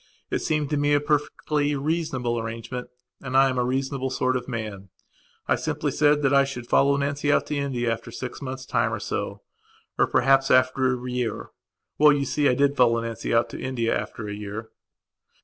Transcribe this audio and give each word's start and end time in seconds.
It 0.31 0.39
seemed 0.39 0.71
to 0.71 0.77
me 0.77 0.95
a 0.95 0.99
perfectly 0.99 1.75
reasonable 1.75 2.39
arrangement 2.39 2.87
and 3.21 3.37
I 3.37 3.49
am 3.49 3.59
a 3.59 3.63
reasonable 3.63 4.09
sort 4.09 4.35
of 4.35 4.47
man. 4.47 4.89
I 5.47 5.55
simply 5.55 5.91
said 5.91 6.23
that 6.23 6.33
I 6.33 6.43
should 6.43 6.65
follow 6.65 6.97
Nancy 6.97 7.31
out 7.31 7.45
to 7.45 7.55
India 7.55 7.93
after 7.93 8.09
six 8.09 8.41
months' 8.41 8.65
time 8.65 8.91
or 8.93 8.99
so. 8.99 9.43
Or, 9.99 10.07
perhaps, 10.07 10.49
after 10.49 11.05
a 11.05 11.11
year. 11.11 11.51
Well, 11.99 12.13
you 12.13 12.25
see, 12.25 12.49
I 12.49 12.55
did 12.55 12.75
follow 12.75 12.99
Nancy 12.99 13.31
out 13.31 13.47
to 13.51 13.61
India 13.61 13.95
after 13.95 14.27
a 14.27 14.33
year.... 14.33 14.69